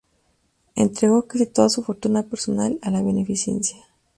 Entregó 0.73 1.27
casi 1.27 1.45
toda 1.45 1.69
su 1.69 1.83
fortuna 1.83 2.23
personal 2.23 2.79
a 2.81 2.89
la 2.89 3.03
beneficencia. 3.03 3.77